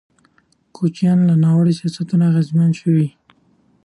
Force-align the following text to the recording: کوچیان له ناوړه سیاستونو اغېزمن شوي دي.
کوچیان 0.75 1.19
له 1.29 1.35
ناوړه 1.43 1.71
سیاستونو 1.79 2.23
اغېزمن 2.29 2.69
شوي 2.79 3.01
دي. 3.07 3.11